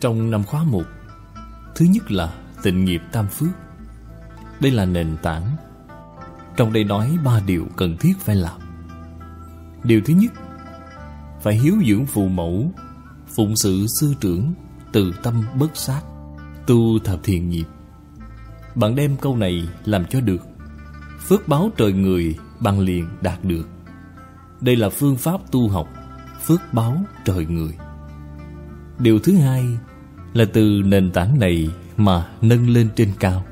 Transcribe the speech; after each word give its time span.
Trong 0.00 0.30
năm 0.30 0.44
khóa 0.44 0.64
1 0.64 0.82
Thứ 1.74 1.84
nhất 1.84 2.10
là 2.10 2.34
tịnh 2.62 2.84
nghiệp 2.84 3.02
tam 3.12 3.26
phước. 3.26 3.48
Đây 4.60 4.72
là 4.72 4.84
nền 4.84 5.16
tảng. 5.22 5.56
Trong 6.56 6.72
đây 6.72 6.84
nói 6.84 7.18
ba 7.24 7.40
điều 7.46 7.66
cần 7.76 7.96
thiết 7.96 8.12
phải 8.20 8.36
làm. 8.36 8.60
Điều 9.84 10.00
thứ 10.04 10.14
nhất, 10.14 10.32
Phải 11.42 11.54
hiếu 11.54 11.74
dưỡng 11.86 12.06
phụ 12.06 12.28
mẫu, 12.28 12.72
Phụng 13.36 13.56
sự 13.56 13.86
sư 14.00 14.14
trưởng, 14.20 14.54
Từ 14.92 15.12
tâm 15.22 15.44
bất 15.58 15.76
sát, 15.76 16.00
Tu 16.66 16.98
thập 16.98 17.20
thiện 17.22 17.48
nghiệp. 17.50 17.66
Bạn 18.74 18.94
đem 18.94 19.16
câu 19.16 19.36
này 19.36 19.68
làm 19.84 20.04
cho 20.04 20.20
được. 20.20 20.46
Phước 21.18 21.48
báo 21.48 21.70
trời 21.76 21.92
người 21.92 22.36
bằng 22.60 22.80
liền 22.80 23.08
đạt 23.20 23.44
được. 23.44 23.68
Đây 24.60 24.76
là 24.76 24.88
phương 24.88 25.16
pháp 25.16 25.40
tu 25.50 25.68
học, 25.68 25.88
Phước 26.46 26.60
báo 26.72 27.02
trời 27.24 27.46
người. 27.46 27.74
Điều 28.98 29.18
thứ 29.18 29.36
hai 29.36 29.78
là 30.38 30.44
từ 30.52 30.82
nền 30.84 31.10
tảng 31.10 31.38
này 31.38 31.70
mà 31.96 32.26
nâng 32.42 32.68
lên 32.68 32.88
trên 32.96 33.12
cao. 33.20 33.44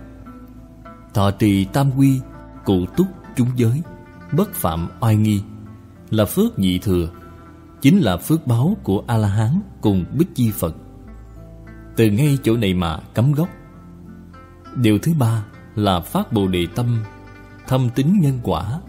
Thọ 1.14 1.30
trì 1.30 1.64
tam 1.64 1.90
quy, 1.96 2.20
cụ 2.64 2.86
túc 2.96 3.06
chúng 3.36 3.48
giới, 3.56 3.82
bất 4.32 4.54
phạm 4.54 4.88
oai 5.00 5.16
nghi 5.16 5.42
là 6.10 6.24
phước 6.24 6.58
nhị 6.58 6.78
thừa, 6.78 7.08
chính 7.80 7.98
là 7.98 8.16
phước 8.16 8.46
báo 8.46 8.76
của 8.82 9.02
A-la-hán 9.06 9.60
cùng 9.80 10.04
Bích 10.18 10.34
Chi 10.34 10.50
Phật. 10.50 10.76
Từ 11.96 12.10
ngay 12.10 12.38
chỗ 12.42 12.56
này 12.56 12.74
mà 12.74 12.98
cấm 13.14 13.32
gốc. 13.32 13.48
Điều 14.74 14.98
thứ 14.98 15.12
ba 15.18 15.44
là 15.74 16.00
phát 16.00 16.32
bồ 16.32 16.48
đề 16.48 16.66
tâm, 16.74 17.04
thâm 17.68 17.88
tính 17.94 18.18
nhân 18.20 18.38
quả, 18.42 18.80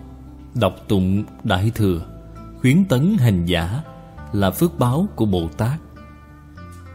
đọc 0.55 0.75
tụng 0.87 1.23
đại 1.43 1.71
thừa, 1.75 2.01
khuyến 2.61 2.85
tấn 2.85 3.17
hành 3.19 3.45
giả 3.45 3.81
là 4.33 4.51
phước 4.51 4.79
báo 4.79 5.07
của 5.15 5.25
Bồ 5.25 5.47
Tát. 5.57 5.79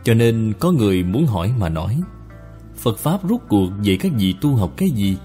Cho 0.05 0.15
nên 0.15 0.53
có 0.61 0.73
người 0.73 1.03
muốn 1.03 1.27
hỏi 1.27 1.53
mà 1.59 1.69
nói, 1.69 2.01
Phật 2.77 2.99
Pháp 2.99 3.29
rút 3.29 3.43
cuộc 3.49 3.71
về 3.85 3.97
các 4.01 4.13
vị 4.19 4.35
tu 4.41 4.57
học 4.57 4.73
cái 4.77 4.91
gì? 4.91 5.17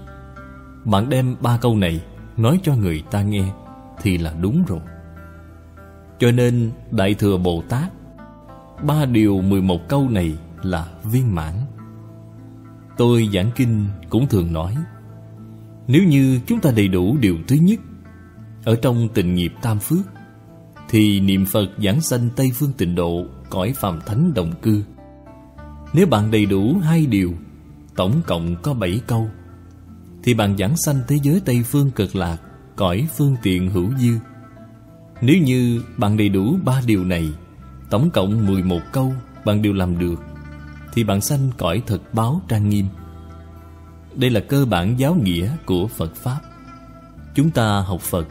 Bạn 0.84 1.08
đem 1.08 1.36
ba 1.40 1.58
câu 1.60 1.76
này 1.76 2.00
nói 2.36 2.60
cho 2.62 2.76
người 2.76 3.02
ta 3.10 3.22
nghe 3.22 3.44
Thì 4.02 4.18
là 4.18 4.34
đúng 4.40 4.64
rồi 4.66 4.80
Cho 6.18 6.30
nên 6.30 6.70
Đại 6.90 7.14
Thừa 7.14 7.36
Bồ 7.36 7.62
Tát, 7.68 7.92
Ba 8.82 9.04
điều 9.04 9.40
mười 9.40 9.62
một 9.62 9.88
câu 9.88 10.08
này 10.08 10.38
là 10.62 10.88
viên 11.04 11.34
mãn 11.34 11.54
Tôi 12.96 13.28
giảng 13.32 13.50
kinh 13.56 13.86
cũng 14.08 14.26
thường 14.26 14.52
nói, 14.52 14.76
Nếu 15.86 16.02
như 16.02 16.40
chúng 16.46 16.60
ta 16.60 16.70
đầy 16.76 16.88
đủ 16.88 17.16
điều 17.20 17.36
thứ 17.48 17.56
nhất 17.56 17.80
Ở 18.64 18.76
trong 18.82 19.08
tình 19.14 19.34
nghiệp 19.34 19.52
tam 19.62 19.78
phước, 19.78 20.06
Thì 20.88 21.20
niệm 21.20 21.46
Phật 21.46 21.68
giảng 21.84 22.00
sanh 22.00 22.28
Tây 22.36 22.50
Phương 22.54 22.72
tịnh 22.78 22.94
độ 22.94 23.24
cõi 23.50 23.72
phàm 23.76 24.00
thánh 24.06 24.34
đồng 24.34 24.52
cư. 24.62 24.82
Nếu 25.92 26.06
bạn 26.06 26.30
đầy 26.30 26.46
đủ 26.46 26.78
hai 26.82 27.06
điều, 27.06 27.34
Tổng 27.96 28.22
cộng 28.26 28.56
có 28.62 28.74
bảy 28.74 29.00
câu, 29.06 29.30
Thì 30.22 30.34
bạn 30.34 30.56
giảng 30.58 30.76
sanh 30.76 31.00
thế 31.08 31.18
giới 31.22 31.40
Tây 31.44 31.62
Phương 31.62 31.90
cực 31.90 32.16
lạc, 32.16 32.36
Cõi 32.76 33.08
phương 33.16 33.36
tiện 33.42 33.70
hữu 33.70 33.90
dư. 33.98 34.18
Nếu 35.20 35.36
như 35.42 35.82
bạn 35.96 36.16
đầy 36.16 36.28
đủ 36.28 36.56
ba 36.64 36.82
điều 36.86 37.04
này, 37.04 37.32
Tổng 37.90 38.10
cộng 38.10 38.46
mười 38.46 38.62
một 38.62 38.80
câu 38.92 39.12
bạn 39.44 39.62
đều 39.62 39.72
làm 39.72 39.98
được, 39.98 40.22
Thì 40.92 41.04
bạn 41.04 41.20
sanh 41.20 41.50
cõi 41.58 41.82
thật 41.86 42.14
báo 42.14 42.42
trang 42.48 42.68
nghiêm. 42.68 42.86
Đây 44.14 44.30
là 44.30 44.40
cơ 44.40 44.66
bản 44.66 44.98
giáo 44.98 45.14
nghĩa 45.14 45.56
của 45.66 45.86
Phật 45.86 46.14
Pháp. 46.16 46.40
Chúng 47.34 47.50
ta 47.50 47.80
học 47.80 48.00
Phật, 48.00 48.26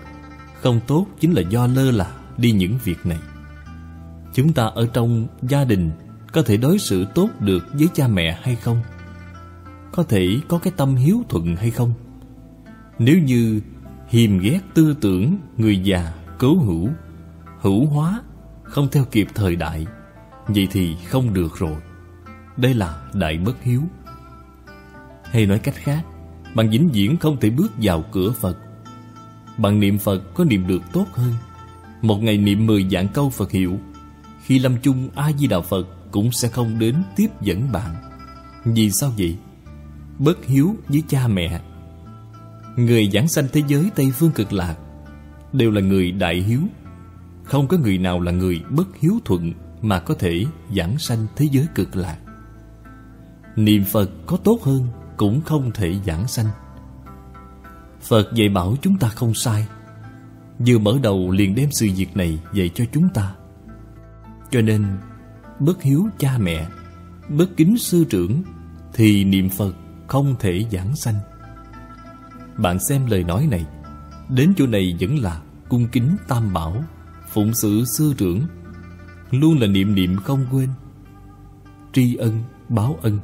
Không 0.62 0.80
tốt 0.88 1.08
chính 1.20 1.32
là 1.32 1.42
do 1.42 1.68
lơ 1.68 1.92
là 1.92 2.12
đi 2.38 2.52
những 2.52 2.78
việc 2.84 3.06
này. 3.06 3.20
Chúng 4.38 4.54
ta 4.54 4.64
ở 4.66 4.88
trong 4.94 5.28
gia 5.42 5.64
đình 5.64 5.92
Có 6.34 6.42
thể 6.42 6.58
đối 6.58 6.80
xử 6.80 7.06
tốt 7.16 7.30
được 7.40 7.68
với 7.74 7.88
cha 7.94 8.08
mẹ 8.08 8.40
hay 8.42 8.56
không? 8.56 8.82
Có 9.92 10.04
thể 10.04 10.40
có 10.48 10.58
cái 10.58 10.74
tâm 10.78 10.96
hiếu 10.96 11.24
thuận 11.30 11.56
hay 11.56 11.72
không? 11.72 11.94
Nếu 13.00 13.18
như 13.18 13.62
hiềm 14.08 14.40
ghét 14.40 14.60
tư 14.74 14.96
tưởng 15.02 15.38
người 15.58 15.80
già 15.84 16.14
cố 16.38 16.58
hữu 16.58 16.90
Hữu 17.60 17.86
hóa, 17.86 18.22
Không 18.64 18.88
theo 18.92 19.06
kịp 19.12 19.28
thời 19.36 19.56
đại, 19.56 19.86
Vậy 20.48 20.68
thì 20.72 20.96
không 21.08 21.34
được 21.34 21.58
rồi 21.58 21.76
Đây 22.58 22.74
là 22.74 23.02
đại 23.14 23.38
bất 23.38 23.64
hiếu 23.64 23.82
Hay 25.24 25.46
nói 25.46 25.60
cách 25.60 25.76
khác, 25.76 26.02
Bạn 26.56 26.70
vĩnh 26.70 26.90
viễn 26.90 27.18
không 27.18 27.38
thể 27.40 27.50
bước 27.50 27.72
vào 27.82 28.04
cửa 28.12 28.32
Phật 28.32 28.58
Bạn 29.58 29.80
niệm 29.80 29.98
Phật 29.98 30.34
có 30.34 30.44
niệm 30.44 30.68
được 30.68 30.82
tốt 30.94 31.06
hơn 31.14 31.34
Một 32.02 32.18
ngày 32.24 32.38
niệm 32.38 32.66
mười 32.66 32.90
dạng 32.92 33.08
câu 33.08 33.30
Phật 33.30 33.52
hiệu 33.52 33.80
khi 34.48 34.60
lâm 34.60 34.78
chung 34.82 35.10
A-di-đà 35.16 35.62
Phật 35.62 35.88
Cũng 36.12 36.32
sẽ 36.32 36.48
không 36.48 36.80
đến 36.80 36.96
tiếp 37.16 37.28
dẫn 37.42 37.72
bạn. 37.72 37.96
Vì 38.66 38.92
sao 38.92 39.12
vậy? 39.18 39.38
Bất 40.20 40.46
hiếu 40.46 40.76
với 40.88 41.04
cha 41.08 41.28
mẹ. 41.28 41.62
Người 42.76 43.10
giảng 43.14 43.28
sanh 43.28 43.48
thế 43.54 43.62
giới 43.68 43.90
Tây 43.96 44.12
Phương 44.12 44.32
cực 44.32 44.54
lạc 44.54 44.76
Đều 45.54 45.72
là 45.72 45.82
người 45.82 46.12
đại 46.12 46.36
hiếu. 46.36 46.60
Không 47.44 47.68
có 47.68 47.78
người 47.78 47.98
nào 47.98 48.22
là 48.22 48.32
người 48.32 48.62
bất 48.70 48.88
hiếu 49.00 49.14
thuận 49.26 49.54
Mà 49.82 50.00
có 50.00 50.14
thể 50.14 50.46
giảng 50.76 51.00
sanh 51.00 51.28
thế 51.36 51.48
giới 51.52 51.66
cực 51.76 51.96
lạc. 51.96 52.18
Niệm 53.56 53.84
Phật 53.84 54.12
có 54.26 54.38
tốt 54.38 54.60
hơn 54.64 54.88
Cũng 55.18 55.42
không 55.42 55.72
thể 55.74 55.96
giảng 56.06 56.28
sanh. 56.28 56.48
Phật 58.02 58.34
dạy 58.34 58.50
bảo 58.50 58.76
chúng 58.82 58.98
ta 58.98 59.10
không 59.10 59.34
sai. 59.34 59.68
Vừa 60.68 60.78
mở 60.78 61.00
đầu 61.04 61.32
liền 61.32 61.56
đem 61.56 61.70
sự 61.72 61.90
việc 61.96 62.18
này 62.18 62.40
dạy 62.54 62.70
cho 62.76 62.86
chúng 62.94 63.10
ta 63.10 63.34
cho 64.52 64.62
nên 64.62 64.86
Bất 65.60 65.84
hiếu 65.84 66.08
cha 66.18 66.38
mẹ 66.38 66.68
Bất 67.30 67.58
kính 67.58 67.78
sư 67.78 68.06
trưởng 68.10 68.44
Thì 68.94 69.24
niệm 69.24 69.50
Phật 69.50 69.76
không 70.08 70.36
thể 70.40 70.66
giảng 70.72 70.96
sanh. 70.96 71.16
Bạn 72.58 72.78
xem 72.90 73.06
lời 73.06 73.24
nói 73.24 73.48
này 73.52 73.66
Đến 74.30 74.54
chỗ 74.58 74.68
này 74.68 74.96
vẫn 75.00 75.18
là 75.18 75.42
cung 75.70 75.88
kính 75.88 76.18
tam 76.28 76.54
bảo 76.54 76.84
Phụng 77.30 77.54
sự 77.54 77.86
sư 77.86 78.14
trưởng 78.18 78.42
Luôn 79.32 79.60
là 79.60 79.68
niệm 79.68 79.96
niệm 79.96 80.18
không 80.18 80.46
quên. 80.52 80.70
Tri 81.94 82.16
ân, 82.16 82.44
báo 82.70 83.00
ân. 83.02 83.20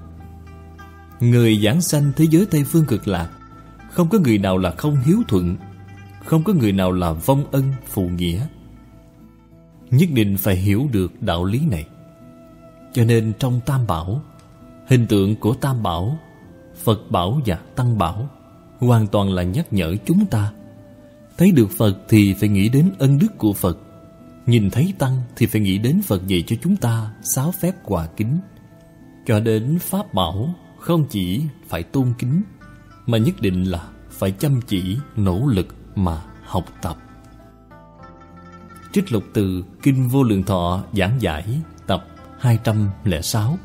Người 1.20 1.60
giảng 1.64 1.82
sanh 1.82 2.12
thế 2.16 2.26
giới 2.32 2.46
Tây 2.46 2.64
Phương 2.64 2.86
cực 2.86 3.08
lạc 3.08 3.30
Không 3.92 4.10
có 4.10 4.20
người 4.20 4.38
nào 4.38 4.58
là 4.58 4.72
không 4.72 4.98
hiếu 5.06 5.18
thuận 5.28 5.56
Không 6.26 6.44
có 6.44 6.54
người 6.54 6.72
nào 6.72 6.92
là 6.92 7.12
vong 7.12 7.44
ân 7.52 7.74
phụ 7.88 8.10
nghĩa 8.10 8.48
nhất 9.94 10.10
định 10.14 10.38
phải 10.38 10.56
hiểu 10.56 10.88
được 10.92 11.22
đạo 11.22 11.46
lý 11.46 11.60
này. 11.66 11.86
Cho 12.94 13.04
nên 13.04 13.34
trong 13.40 13.60
Tam 13.66 13.88
Bảo, 13.88 14.22
hình 14.88 15.08
tượng 15.08 15.36
của 15.36 15.54
Tam 15.54 15.84
Bảo, 15.84 16.20
Phật 16.84 17.12
Bảo 17.12 17.42
và 17.46 17.56
Tăng 17.76 17.98
Bảo 17.98 18.30
hoàn 18.80 19.08
toàn 19.08 19.34
là 19.34 19.44
nhắc 19.44 19.74
nhở 19.74 19.96
chúng 20.06 20.26
ta. 20.26 20.52
Thấy 21.38 21.52
được 21.52 21.72
Phật 21.78 21.98
thì 22.10 22.34
phải 22.34 22.50
nghĩ 22.50 22.70
đến 22.70 22.92
ân 23.00 23.20
đức 23.20 23.38
của 23.38 23.54
Phật. 23.54 23.78
Nhìn 24.46 24.70
thấy 24.70 24.94
Tăng 25.00 25.22
thì 25.36 25.46
phải 25.46 25.62
nghĩ 25.62 25.78
đến 25.78 26.02
Phật 26.02 26.28
dạy 26.28 26.44
cho 26.48 26.56
chúng 26.62 26.76
ta 26.76 27.14
sáu 27.22 27.52
phép 27.52 27.74
hòa 27.84 28.08
kính. 28.08 28.40
Cho 29.26 29.40
đến 29.40 29.80
Pháp 29.80 30.14
Bảo 30.14 30.56
không 30.80 31.06
chỉ 31.10 31.42
phải 31.68 31.84
tôn 31.84 32.14
kính, 32.20 32.42
mà 33.06 33.18
nhất 33.18 33.42
định 33.42 33.64
là 33.64 33.88
phải 34.10 34.32
chăm 34.32 34.62
chỉ, 34.68 34.98
nỗ 35.16 35.48
lực 35.48 35.76
mà 35.96 36.22
học 36.44 36.66
tập. 36.82 36.98
Trích 38.94 39.12
lục 39.12 39.24
từ 39.34 39.64
Kinh 39.82 40.08
Vô 40.08 40.24
Lượng 40.24 40.44
Thọ 40.44 40.84
giảng 40.94 41.22
giải 41.22 41.46
tập 41.88 42.08
206 42.40 43.58